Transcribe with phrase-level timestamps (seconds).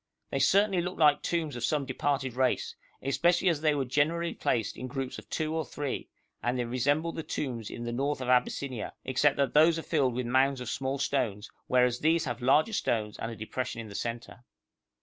[0.31, 4.75] They certainly looked like tombs of some departed race, especially as they were generally placed
[4.75, 6.09] in groups of two or three,
[6.41, 10.15] and they resembled the tombs in the north of Abyssinia, except that those are filled
[10.15, 13.93] with mounds of small stones, whereas these have larger stones and a depression in the
[13.93, 14.43] centre.